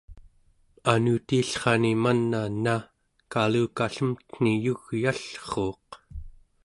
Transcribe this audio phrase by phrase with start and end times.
[0.91, 2.75] anutiillrani man'a ena
[3.31, 5.87] kalukallemten̄i yugyallruuq